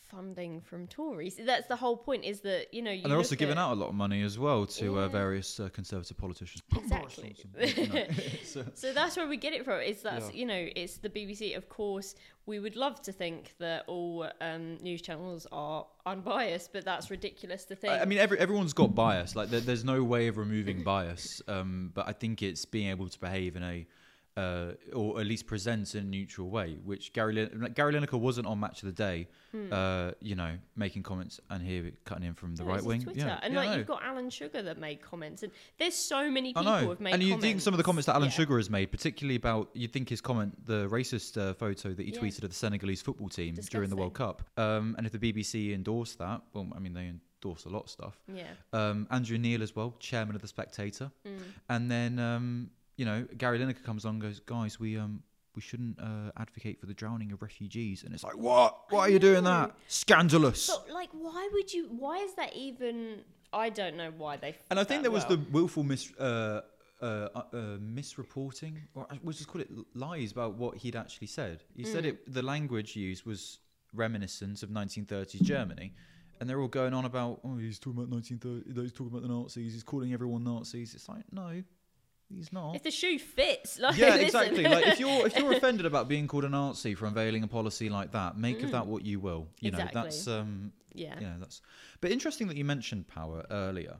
[0.00, 1.40] funding from Tories.
[1.44, 2.24] That's the whole point.
[2.24, 4.38] Is that you know, you And they're also giving out a lot of money as
[4.38, 6.62] well to uh, various uh, conservative politicians.
[6.76, 7.34] Exactly.
[8.44, 9.80] So- So that's where we get it from.
[9.80, 10.34] It's that's Yeah.
[10.36, 11.56] you know, it's the BBC.
[11.56, 12.14] Of course,
[12.46, 17.64] we would love to think that all um, news channels are unbiased, but that's ridiculous
[17.66, 17.94] to think.
[17.94, 19.34] I I mean, every, everyone's got bias.
[19.34, 21.40] Like, there, there's no way of removing bias.
[21.48, 23.86] Um, but I think it's being able to behave in a,
[24.36, 26.76] uh, or at least present in a neutral way.
[26.84, 29.28] Which Gary Lin- Gary Lineker wasn't on Match of the Day.
[29.70, 32.68] Uh, you know, making comments and here cutting in from the Hmm.
[32.68, 33.02] No, right wing.
[33.02, 33.20] Twitter.
[33.20, 36.52] Yeah, and yeah, like you've got Alan Sugar that made comments, and there's so many
[36.52, 37.44] people who've made and you comments.
[37.44, 38.30] think some of the comments that Alan Yeah.
[38.34, 42.12] Sugar has made, particularly about, you'd think his comment, the racist uh, photo that he
[42.12, 42.18] Yeah.
[42.20, 44.42] tweeted of the Senegalese football team during the World Cup.
[44.58, 47.90] Um, and if the BBC endorsed that, well, I mean, they endorse a lot of
[47.90, 48.18] stuff.
[48.26, 48.48] Yeah.
[48.72, 51.12] Um, Andrew Neil as well, chairman of the Spectator.
[51.24, 51.38] Mm.
[51.68, 54.98] And then, um, you know, Gary Lineker comes on and goes, guys, we.
[54.98, 55.22] Um,
[55.56, 58.76] we shouldn't uh, advocate for the drowning of refugees, and it's like, what?
[58.90, 59.70] Why are you doing that?
[59.86, 60.66] Scandalous!
[60.68, 61.86] But like, why would you?
[61.96, 63.20] Why is that even?
[63.52, 64.56] I don't know why they.
[64.72, 65.36] And I think there was well.
[65.36, 66.62] the willful mis uh,
[67.00, 67.40] uh, uh,
[67.78, 71.62] misreporting, or I- we'll just call it lies about what he'd actually said.
[71.76, 72.08] He said Mm.
[72.08, 72.34] it.
[72.34, 73.60] The language used was
[73.92, 75.92] reminiscent of 1930s Germany,
[76.40, 78.80] and they're all going on about, oh, he's talking about 1930.
[78.82, 79.72] He's talking about the Nazis.
[79.72, 80.94] He's calling everyone Nazis.
[80.96, 81.62] It's like, no,
[82.36, 82.76] he's not.
[82.76, 84.64] If the shoe fits, like yeah, exactly.
[84.64, 87.88] like if you're if you're offended about being called a Nazi for unveiling a policy
[87.88, 89.48] like that, make of that what you will.
[89.60, 89.92] You know, Mm.
[89.92, 91.16] That's um, yeah.
[91.20, 91.60] yeah, that's.
[92.00, 93.96] But interesting that you mentioned power earlier,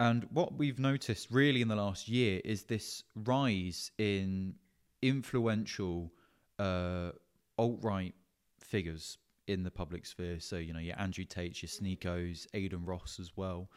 [0.00, 4.54] and what we've noticed really in the last year is this rise in
[5.00, 6.12] influential
[6.58, 7.10] uh,
[7.58, 8.14] alt right
[8.60, 10.40] figures in the public sphere.
[10.40, 13.68] So you know, your Andrew Tate, your Sneakos, Adin Ross as well,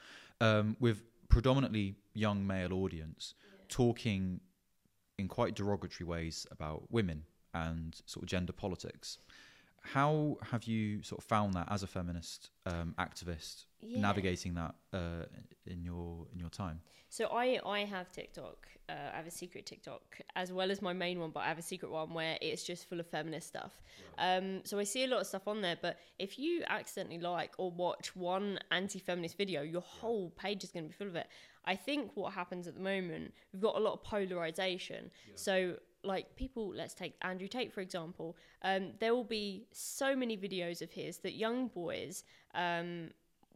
[0.41, 3.33] um, with predominantly young male audience
[3.69, 4.41] talking
[5.17, 7.23] in quite derogatory ways about women
[7.53, 9.17] and sort of gender politics.
[9.81, 13.99] How have you sort of found that as a feminist um, activist, Yeah.
[14.01, 15.25] navigating that uh,
[15.67, 16.81] in your in your time?
[17.09, 18.67] So I I have TikTok.
[18.89, 21.59] Uh, I have a secret TikTok as well as my main one, but I have
[21.59, 23.73] a secret one where it's just full of feminist stuff.
[24.17, 25.77] Um, so I see a lot of stuff on there.
[25.81, 30.85] But if you accidentally like or watch one anti-feminist video, your whole page is going
[30.85, 31.27] to be full of it.
[31.65, 35.11] I think what happens at the moment, we've got a lot of polarization.
[35.35, 38.37] So like people, let's take Andrew Tate for example.
[38.61, 42.23] Um, there will be so many videos of his that young boys.
[42.53, 43.09] Um,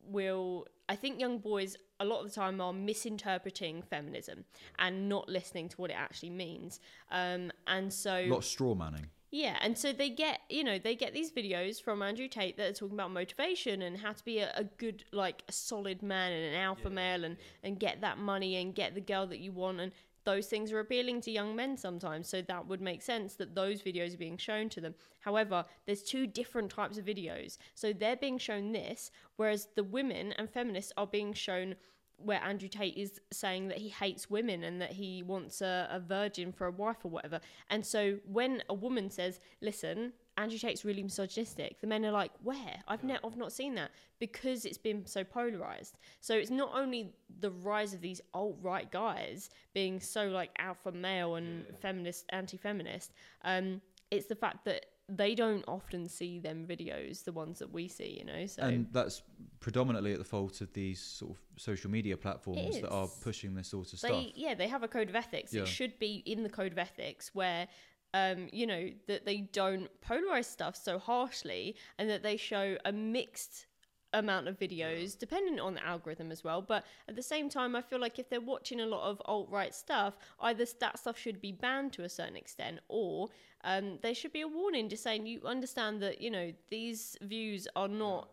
[0.03, 4.45] will I think young boys a lot of the time are misinterpreting feminism
[4.79, 6.79] and not listening to what it actually means.
[7.11, 9.07] Um, and so A lot of straw manning.
[9.31, 12.69] Yeah, and so they get, you know, they get these videos from Andrew Tate that
[12.69, 16.31] are talking about motivation and how to be a, a good, like, a solid man
[16.31, 19.51] and an alpha male and, and get that money and get the girl that you
[19.51, 19.79] want.
[19.79, 19.91] And
[20.25, 22.27] those things are appealing to young men sometimes.
[22.27, 24.95] So that would make sense that those videos are being shown to them.
[25.19, 27.57] However, there's two different types of videos.
[27.75, 31.75] So they're being shown this, whereas the women and feminists are being shown
[32.23, 35.99] where Andrew Tate is saying that he hates women and that he wants a, a
[35.99, 37.39] virgin for a wife or whatever.
[37.69, 42.31] And so when a woman says, listen, Andrew Tate's really misogynistic, the men are like,
[42.43, 42.81] where?
[42.87, 45.97] I've, ne- I've not seen that because it's been so polarized.
[46.21, 50.91] So it's not only the rise of these alt right guys being so like alpha
[50.91, 53.11] male and feminist, anti feminist,
[53.43, 57.87] um, it's the fact that they don't often see them videos, the ones that we
[57.87, 58.45] see, you know?
[58.45, 58.61] So.
[58.63, 59.23] And that's
[59.59, 63.69] predominantly at the fault of these sort of social media platforms that are pushing this
[63.69, 64.25] sort of they stuff.
[64.35, 65.63] yeah they have a code of ethics Yeah.
[65.63, 67.67] it should be in the code of ethics where
[68.13, 72.91] um you know that they don't polarize stuff so harshly and that they show a
[72.93, 73.65] mixed
[74.13, 76.61] amount of videos dependent on the algorithm as well.
[76.61, 79.73] But at the same time i feel like if they're watching a lot of alt-right
[79.73, 83.27] stuff either that stuff should be banned to a certain extent or
[83.63, 87.67] um, there should be a warning just saying you understand that you know these views
[87.75, 88.29] are not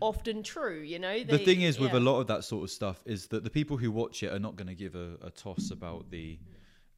[0.00, 1.24] often true you know?
[1.24, 3.76] The thing is with a lot of that sort of stuff is that the people
[3.76, 6.38] who watch it are not going to give a, a toss about the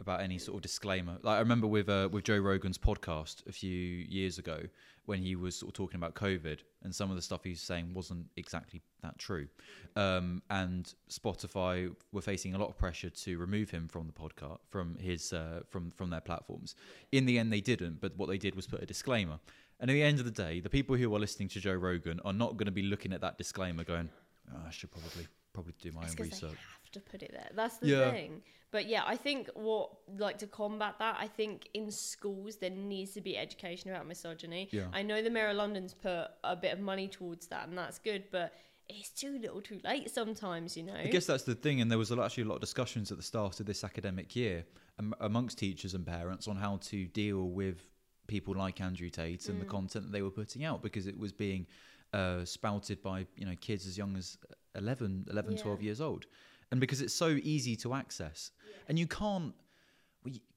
[0.01, 1.19] about any sort of disclaimer.
[1.23, 4.63] Like I remember with uh, with Joe Rogan's podcast a few years ago
[5.07, 7.61] when he was sort of talking about COVID and some of the stuff he was
[7.61, 9.47] saying wasn't exactly that true.
[9.95, 14.59] Um, and Spotify were facing a lot of pressure to remove him from the podcast
[14.69, 16.75] from his uh, from from their platforms.
[17.13, 18.01] In the end, they didn't.
[18.01, 19.39] But what they did was put a disclaimer.
[19.79, 22.19] And at the end of the day, the people who are listening to Joe Rogan
[22.25, 24.09] are not going to be looking at that disclaimer going,
[24.51, 26.59] oh, I should probably probably do my It's own research.
[26.97, 27.51] To put it there.
[27.55, 28.11] That's the Yeah.
[28.11, 28.43] thing.
[28.71, 33.13] But yeah, I think what like to combat that, I think in schools there needs
[33.13, 34.69] to be education about misogyny.
[34.73, 34.89] Yeah.
[34.93, 37.99] I know the Mayor of London's put a bit of money towards that, and that's
[37.99, 38.25] good.
[38.31, 38.53] But
[38.89, 40.77] it's too little, too late sometimes.
[40.77, 40.95] You know.
[40.95, 43.23] I guess that's the thing, and there was actually a lot of discussions at the
[43.23, 44.65] start of this academic year
[44.99, 47.87] um, amongst teachers and parents on how to deal with
[48.27, 51.33] people like Andrew Tate and the content that they were putting out because it was
[51.33, 51.67] being
[52.13, 54.39] uh, spouted by you know kids as young as
[54.77, 55.62] 11, 11 Yeah.
[55.62, 56.27] 12 years old,
[56.71, 58.51] and because it's so easy to access,
[58.89, 59.55] and you can't.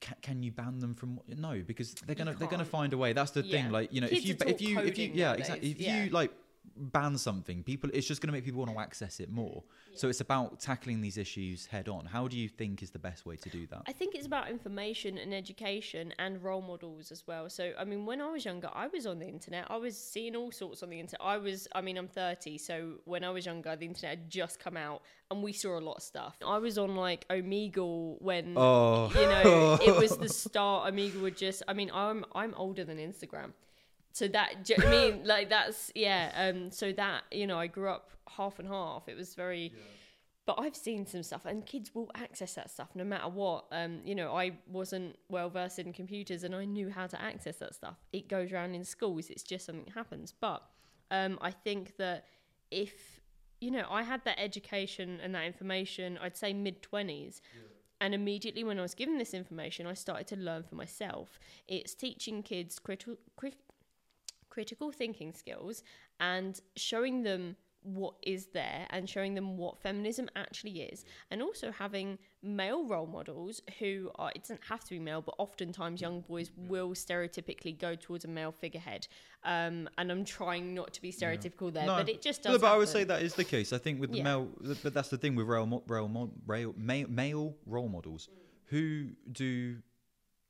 [0.00, 3.12] Can, can you ban them from no because they're gonna they're gonna find a way
[3.12, 5.70] that's the thing like you know Kids if you if you if you yeah exactly
[5.70, 6.02] if yeah.
[6.02, 6.32] you like
[6.76, 9.62] ban something people it's just going to make people want to access it more
[9.94, 13.26] so it's about tackling these issues head on how do you think is the best
[13.26, 17.26] way to do that I think it's about information and education and role models as
[17.26, 17.48] well.
[17.50, 19.66] So, I mean, when I was younger, I was on the internet.
[19.68, 21.20] I was seeing all sorts on the internet.
[21.26, 24.60] I was, I mean, I'm 30, so when I was younger, the internet had just
[24.60, 26.36] come out and we saw a lot of stuff.
[26.46, 29.10] I was on like Omegle when, Oh.
[29.14, 30.92] you know, it was the start.
[30.92, 33.52] Omegle would just, I mean, I'm, I'm older than Instagram.
[34.12, 36.32] So that, do you know I mean, like that's, yeah.
[36.34, 39.08] Um, so that, you know, I grew up half and half.
[39.08, 39.72] It was very,
[40.46, 43.66] but I've seen some stuff, and kids will access that stuff no matter what.
[43.70, 47.56] Um, you know, I wasn't well versed in computers, and I knew how to access
[47.58, 47.96] that stuff.
[48.12, 50.32] It goes around in schools; it's just something that happens.
[50.38, 50.62] But
[51.10, 52.24] um, I think that
[52.70, 53.20] if
[53.60, 57.42] you know, I had that education and that information, I'd say mid twenties.
[58.02, 61.38] And immediately when I was given this information, I started to learn for myself.
[61.68, 63.58] It's teaching kids critical, crit-
[64.50, 65.82] critical thinking skills
[66.18, 71.70] and showing them what is there and showing them what feminism actually is and also
[71.72, 76.20] having male role models who are it doesn't have to be male but oftentimes young
[76.20, 79.08] boys will stereotypically go towards a male figurehead
[79.44, 82.70] um, and i'm trying not to be stereotypical there but it just does No, but
[82.74, 83.72] I would say that is the case.
[83.72, 84.24] I think with the Yeah.
[84.24, 84.48] male,
[84.82, 88.28] but that's the thing with role, mo- role, mo- rail, male, male role models.
[88.66, 89.78] Who do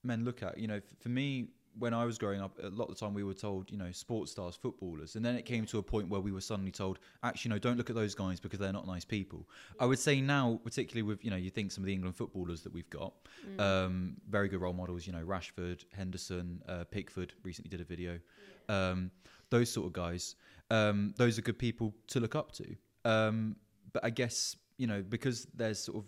[0.03, 0.59] men look at?
[0.59, 3.25] You know, for me, when I was growing up, a lot of the time we
[3.25, 6.21] were told, you know, sports stars, footballers, and then it came to a point where
[6.21, 9.05] we were suddenly told, actually, no, don't look at those guys because they're not nice
[9.05, 9.49] people.
[9.81, 12.63] I would say now, particularly with, you know, you think some of the England footballers
[12.63, 13.15] that we've got,
[13.59, 15.07] um, very good role models.
[15.07, 18.21] You know, Rashford, Henderson, uh, Pickford recently did a video.
[18.69, 19.11] Um,
[19.49, 20.37] those sort of guys,
[20.71, 22.77] um, those are good people to look up to.
[23.05, 23.57] Um,
[23.93, 26.05] but I guess you know because there's sort of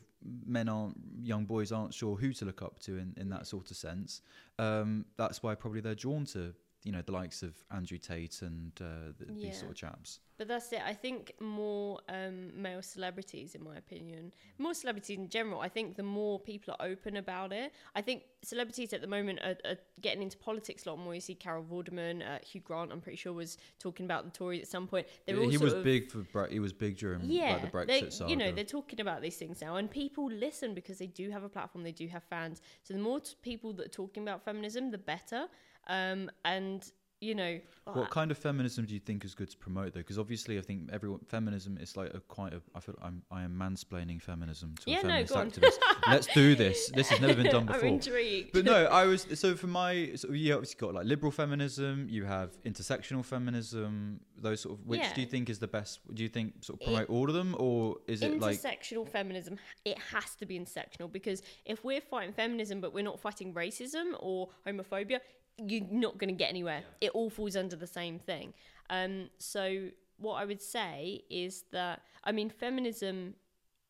[0.46, 3.70] men aren't young boys aren't sure who to look up to in, in that sort
[3.70, 4.22] of sense.
[4.58, 6.54] Um, that's why probably they're drawn to
[6.84, 9.48] you know the likes of Andrew Tate and uh, th- Yeah.
[9.50, 10.20] these sort of chaps.
[10.38, 10.80] But that's it.
[10.84, 15.60] I think more um, male celebrities, in my opinion, more celebrities in general.
[15.60, 17.72] I think the more people are open about it.
[17.94, 21.14] I think celebrities at the moment are, are getting into politics a lot more.
[21.14, 22.90] You see Carol Vorderman, uh, Hugh Grant.
[22.90, 25.06] I'm pretty sure was talking about the Tories at some point.
[25.26, 27.86] They're all he was of, big for Bre- he was big during yeah, like, the
[27.86, 28.30] they- Brexit saga.
[28.30, 31.44] you know, they're talking about these things now, and people listen because they do have
[31.44, 32.60] a platform, they do have fans.
[32.82, 35.46] So the more t- people that are talking about feminism, the better.
[35.88, 36.84] Um, and
[37.20, 40.00] you know, What kind of feminism do you think is good to promote though?
[40.00, 42.60] Because obviously, I think everyone feminism is like a quite a.
[42.74, 45.48] I feel I'm I am mansplaining feminism to Yeah, a feminist on.
[45.52, 45.78] activist.
[46.08, 46.90] Let's do this.
[46.94, 47.88] This has never been done I'm before.
[47.88, 48.52] intrigued.
[48.52, 52.08] But no, I was so for my so you obviously got like liberal feminism.
[52.10, 54.18] You have intersectional feminism.
[54.36, 55.14] Those sort of which Yeah.
[55.14, 56.00] do you think is the best?
[56.12, 59.58] Do you think sort of promote all of them, or is it like intersectional feminism
[59.84, 64.12] it has to be intersectional because if we're fighting feminism but we're not fighting racism
[64.18, 65.18] or homophobia
[65.58, 66.82] you're not going to get anywhere.
[67.00, 68.54] It all falls under the same thing.
[68.90, 69.88] Um, so
[70.22, 73.34] what i would say is that i mean feminism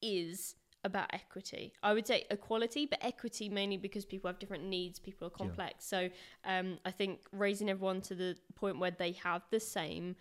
[0.01, 1.73] is about equity.
[1.81, 5.85] I would say equality but equity mainly because people have different needs people are complex.
[5.85, 6.09] So
[6.45, 10.17] um, i think raising everyone to the point where they have the same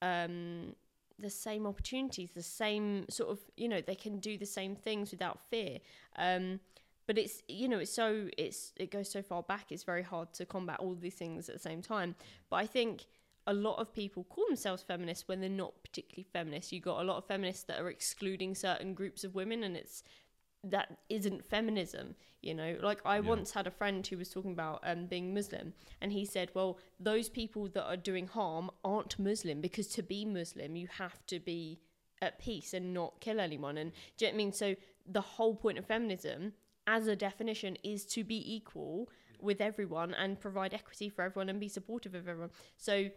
[0.00, 0.74] um,
[1.18, 5.10] the same opportunities, the same sort of, you know, they can do the same things
[5.10, 5.78] without fear.
[6.16, 6.60] Um,
[7.06, 10.32] but it's, you know, it's so, it's, it goes so far back, it's very hard
[10.34, 12.14] to combat all these things at the same time.
[12.50, 13.06] But I think
[13.46, 16.72] a lot of people call themselves feminists when they're not particularly feminist.
[16.72, 20.02] You got a lot of feminists that are excluding certain groups of women, and it's,
[20.64, 23.28] that isn't feminism you know like i Yeah.
[23.28, 26.78] once had a friend who was talking about um, being muslim and he said well
[26.98, 31.38] those people that are doing harm aren't muslim because to be muslim you have to
[31.38, 31.78] be
[32.20, 34.74] at peace and not kill anyone and do you know what i mean so
[35.06, 36.52] the whole point of feminism
[36.86, 39.08] as a definition is to be equal
[39.40, 43.08] with everyone and provide equity for everyone and be supportive of everyone so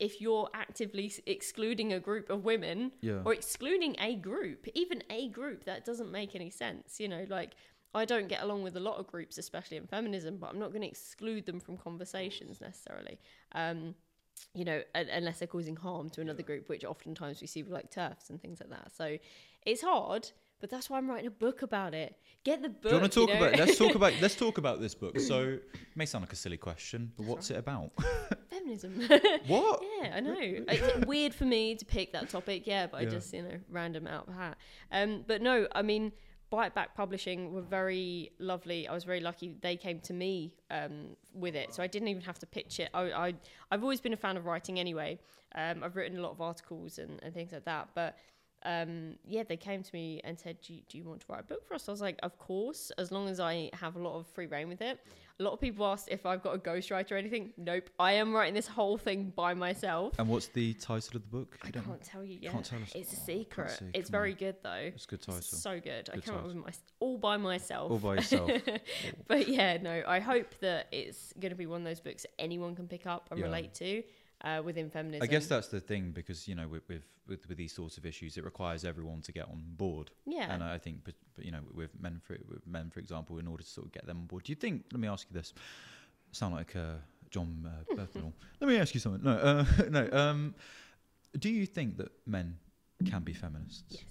[0.00, 3.20] if you're actively excluding a group of women yeah?
[3.22, 6.98] or excluding a group, even a group, that doesn't make any sense.
[6.98, 7.54] You know, like
[7.94, 10.70] I don't get along with a lot of groups, especially in feminism, but I'm not
[10.70, 13.18] going to exclude them from conversations necessarily.
[13.52, 13.94] Um,
[14.54, 17.72] you know, un- unless they're causing harm to another group, which oftentimes we see with
[17.72, 18.92] like TERFs and things like that.
[18.96, 19.18] So
[19.66, 22.16] it's hard, but that's why I'm writing a book about it.
[22.44, 22.82] Get the book.
[22.82, 23.36] Do you want to talk know?
[23.46, 23.58] about?
[23.58, 24.12] Let's talk about.
[24.20, 25.18] Let's talk about this book.
[25.20, 27.90] So, it may sound like a silly question, but what's it about?
[28.70, 29.08] feminism?
[29.46, 29.82] what?
[30.00, 30.36] Yeah, I know.
[30.38, 33.08] It's weird for me to pick that topic, yeah, but Yeah.
[33.08, 34.56] I just, you know, random out of hat.
[34.90, 36.12] Um, but no, I mean,
[36.50, 38.88] Biteback Publishing were very lovely.
[38.88, 42.22] I was very lucky they came to me um, with it, so I didn't even
[42.22, 42.88] have to pitch it.
[42.94, 43.34] I, I
[43.70, 45.18] I've always been a fan of writing anyway.
[45.54, 48.16] Um, I've written a lot of articles and, and things like that, but
[48.64, 51.40] um, yeah, they came to me and said, do you, do you want to write
[51.40, 51.88] a book for us?
[51.88, 54.68] I was like, of course, as long as I have a lot of free reign
[54.68, 54.98] with it.
[55.38, 57.54] A lot of people asked if I've got a ghostwriter or anything.
[57.56, 57.88] Nope.
[57.98, 60.12] I am writing this whole thing by myself.
[60.18, 61.56] And what's the title of the book?
[61.62, 62.52] I can't tell you yet.
[62.52, 62.92] can't tell us.
[62.94, 63.70] It's a Oh, I secret.
[63.70, 63.84] see.
[63.94, 64.20] It's Come on.
[64.20, 64.72] very good though.
[64.94, 65.38] It's a good title.
[65.38, 66.10] It's so good.
[66.12, 67.90] I Good came up with my all by myself.
[67.90, 68.50] All by yourself.
[69.28, 70.02] but yeah, no.
[70.06, 73.06] I hope that it's going to be one of those books that anyone can pick
[73.06, 73.46] up and Yeah.
[73.46, 74.02] relate to
[74.42, 75.22] uh, within feminism.
[75.22, 78.06] I guess that's the thing because you know with, with with with these sorts of
[78.06, 80.10] issues, it requires everyone to get on board.
[80.26, 80.52] yeah.
[80.52, 83.46] And I think, but, but you know, with men for with men, for example, in
[83.46, 84.84] order to sort of get them on board, do you think?
[84.92, 85.52] Let me ask you this.
[86.32, 86.94] Sound like uh,
[87.30, 88.04] John uh,
[88.60, 89.22] let me ask you something.
[89.22, 90.08] No, uh, no.
[90.12, 90.54] Um,
[91.38, 92.56] do you think that men
[93.08, 93.84] can be feminists?
[93.90, 94.04] yes.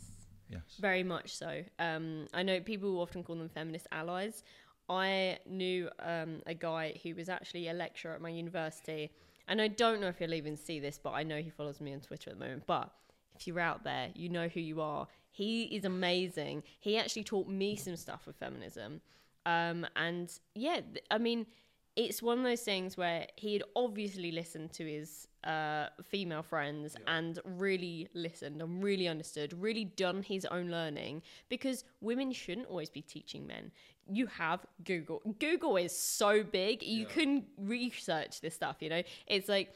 [0.49, 0.61] Yes.
[0.79, 1.63] Very much so.
[1.77, 4.43] Um, I know people often call them feminist allies.
[4.89, 9.11] I knew um, a guy who was actually a lecturer at my university,
[9.49, 11.91] and I don't know if he'll even see this, but I know he follows me
[11.93, 12.63] on Twitter at the moment.
[12.67, 12.91] But
[13.35, 15.07] if you're out there, you know who you are.
[15.31, 16.63] He is amazing.
[16.79, 19.01] He actually taught me some stuff with feminism.
[19.45, 21.47] Um, and yeah, I mean,
[21.95, 26.95] it's one of those things where he had obviously listened to his uh, female friends
[27.07, 32.89] and really listened and really understood, really done his own learning because women shouldn't always
[32.89, 33.71] be teaching men.
[34.11, 35.21] You have Google.
[35.39, 39.03] Google is so big, you can research this stuff, you know?
[39.27, 39.73] It's like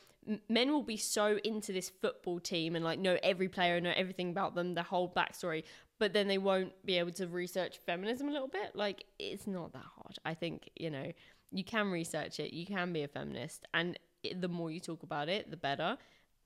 [0.50, 4.30] men will be so into this football team and like know every player, know everything
[4.30, 5.63] about them, the whole backstory,
[6.00, 8.76] but then they won't be able to research feminism a little bit.
[8.76, 10.17] Like, it's not that hard.
[10.26, 11.12] I think, you know,
[11.52, 15.04] you can research it, you can be a feminist, and eh, the more you talk
[15.04, 15.98] about it, the better.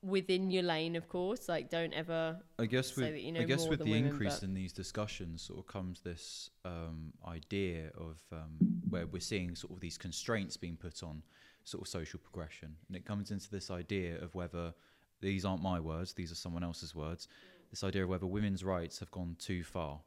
[0.08, 1.50] Within your lane, of course.
[1.50, 2.38] Like, don't ever.
[2.58, 5.60] I guess with you know I guess with the women, increase in these discussions, sort
[5.60, 8.58] of comes this um, idea of um,
[8.90, 11.24] where we're seeing sort of these constraints being put on
[11.64, 14.74] sort of social progression, and it comes into this idea of whether
[15.20, 17.28] these aren't my words; these are someone else's words.
[17.70, 20.00] This idea of whether women's rights have gone too far.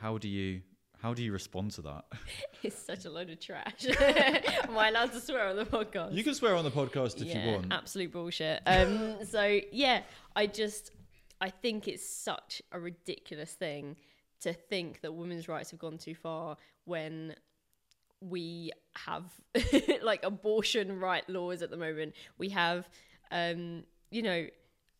[0.00, 0.62] How do you
[1.04, 2.06] How do you respond to that?
[2.62, 3.84] It's such a load of trash.
[4.00, 6.14] Am I allowed to swear on the podcast?
[6.14, 7.66] You can swear on the podcast if yeah, you want.
[7.70, 8.62] absolute bullshit.
[8.64, 10.00] Um, so yeah,
[10.34, 10.92] I just
[11.42, 13.96] I think it's such a ridiculous thing
[14.40, 17.34] to think that women's rights have gone too far when
[18.22, 19.24] we have
[20.02, 22.14] like abortion right laws at the moment.
[22.38, 22.88] We have,
[23.30, 24.46] um, you know,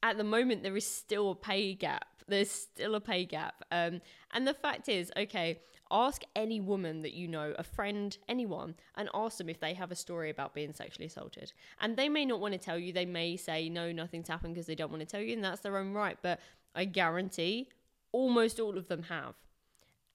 [0.03, 2.05] at the moment there is still a pay gap.
[2.29, 3.65] There's still a pay gap.
[3.73, 4.03] Um,
[4.35, 5.61] and the fact is, okay,
[5.95, 9.93] ask any woman that you know, a friend, anyone, and ask them if they have
[9.93, 11.53] a story about being sexually assaulted.
[11.81, 12.93] And they may not want to tell you.
[12.93, 15.61] They may say no, nothing's happened because they don't want to tell you, and that's
[15.61, 16.19] their own right.
[16.21, 16.41] But
[16.75, 17.69] I guarantee,
[18.13, 19.37] almost all of them have.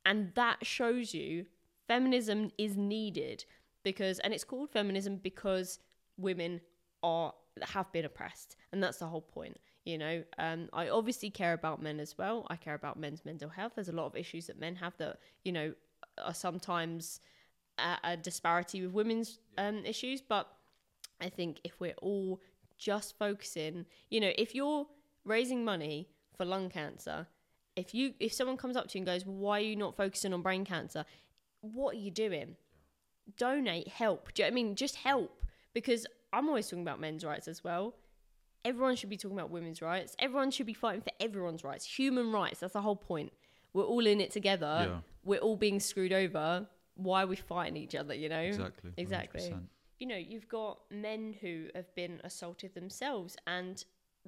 [0.05, 1.45] And that shows you
[1.87, 3.45] feminism is needed
[3.83, 5.79] because and it's called feminism because
[6.17, 6.61] women
[7.01, 9.57] are have been oppressed and that's the whole point
[9.89, 13.49] you know um, i obviously care about men as well i care about men's mental
[13.49, 15.73] health there's a lot of issues that men have that you know
[16.23, 17.19] are sometimes
[17.77, 20.47] a, a disparity with women's um, issues but
[21.21, 22.39] i think if we're all
[22.77, 24.85] just focusing you know if you're
[25.25, 27.27] raising money for lung cancer
[27.75, 30.33] if you if someone comes up to you and goes why are you not focusing
[30.33, 31.05] on brain cancer
[31.61, 32.55] what are you doing?
[33.37, 34.33] Donate, help.
[34.33, 34.75] Do you know what I mean?
[34.75, 35.43] Just help.
[35.73, 37.95] Because I'm always talking about men's rights as well.
[38.65, 40.15] Everyone should be talking about women's rights.
[40.19, 41.85] Everyone should be fighting for everyone's rights.
[41.85, 42.59] Human rights.
[42.59, 43.31] That's the whole point.
[43.73, 44.87] We're all in it together.
[44.89, 44.99] Yeah.
[45.23, 46.67] We're all being screwed over.
[46.95, 48.39] Why are we fighting each other, you know?
[48.39, 48.91] Exactly.
[48.97, 49.41] Exactly.
[49.41, 49.61] 100%.
[49.99, 53.83] you know you've got men who have been assaulted themselves and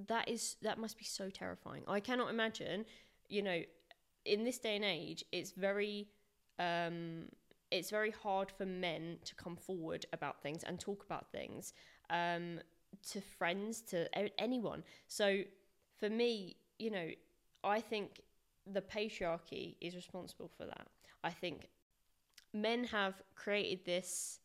[0.07, 2.85] that is that must be so terrifying i cannot imagine
[3.29, 3.61] you know
[4.25, 6.07] in this day and age it's very
[6.59, 7.25] um
[7.71, 11.73] it's very hard for men to come forward about things and talk about things
[12.09, 12.59] um
[13.07, 14.07] to friends to
[14.39, 15.41] anyone so
[15.97, 17.07] for me you know
[17.63, 18.21] i think
[18.71, 20.87] the patriarchy is responsible for that
[21.23, 21.69] i think
[22.53, 24.39] men have created this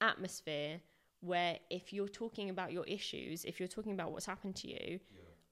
[0.00, 0.80] atmosphere
[1.20, 5.00] where if you're talking about your issues, if you're talking about what's happened to you,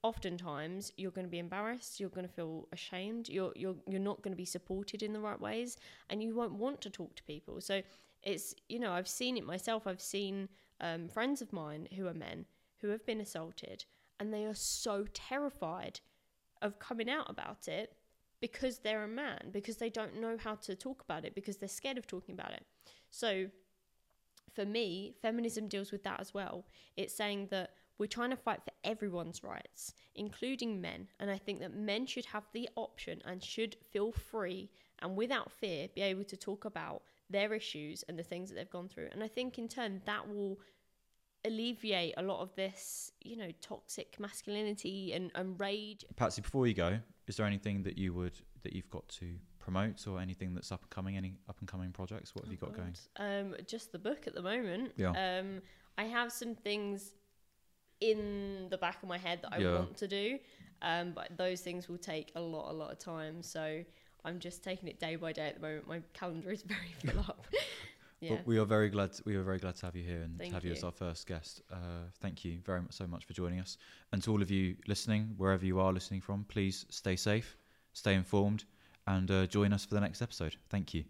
[0.02, 4.20] oftentimes you're going to be embarrassed, you're going to feel ashamed, you're you're you're not
[4.22, 5.76] going to be supported in the right ways
[6.10, 7.60] and you won't want to talk to people.
[7.60, 7.82] So
[8.22, 9.86] it's you know, I've seen it myself.
[9.86, 10.48] I've seen
[10.82, 12.44] um, friends of mine who are men
[12.80, 13.84] who have been assaulted
[14.20, 16.00] and they are so terrified
[16.60, 17.94] of coming out about it
[18.40, 21.68] because they're a man, because they don't know how to talk about it, because they're
[21.68, 22.66] scared of talking about it.
[23.10, 23.46] So
[24.52, 26.66] for me, feminism deals with that as well.
[26.96, 31.06] It's saying that we're trying to fight for everyone's rights, including men.
[31.20, 34.70] And I think that men should have the option and should feel free
[35.00, 37.02] and without fear be able to talk about
[37.32, 39.08] their issues and the things that they've gone through.
[39.12, 40.58] And I think in turn that will
[41.44, 46.04] alleviate a lot of this, you know, toxic masculinity and, and rage.
[46.14, 50.06] Patsy, before you go, is there anything that you would that you've got to promote
[50.06, 51.16] or anything that's up and coming?
[51.16, 52.34] Any up and coming projects?
[52.34, 52.94] What have you got going?
[53.16, 54.92] Um, just the book at the moment.
[54.96, 55.10] Yeah.
[55.10, 55.62] Um,
[55.98, 57.14] I have some things
[58.00, 59.78] in the back of my head that I Yeah.
[59.78, 60.38] want to do,
[60.82, 63.42] um, but those things will take a lot, a lot of time.
[63.42, 63.84] So
[64.24, 65.88] I'm just taking it day by day at the moment.
[65.88, 66.62] My calendar is
[67.02, 67.46] very full up.
[68.20, 68.36] yeah.
[68.36, 69.10] But we are very glad.
[69.24, 70.72] we are very glad to have you here and Thank to have you.
[70.72, 71.62] as our first guest.
[71.70, 73.78] Uh, thank you very much so much for joining us.
[74.12, 77.56] And to all of you listening, wherever you are listening from, please stay safe,
[77.92, 78.64] stay informed,
[79.06, 80.56] and uh, join us for the next episode.
[80.70, 81.04] Thank you.